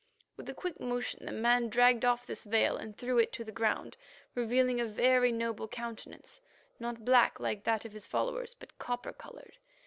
[0.35, 3.51] With a quick motion, the man dragged off this veil and threw it to the
[3.51, 3.97] ground,
[4.33, 6.41] revealing a very noble countenance,
[6.79, 9.57] not black like that of his followers, but copper coloured.